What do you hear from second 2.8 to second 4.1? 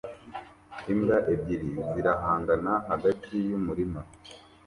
hagati yumurima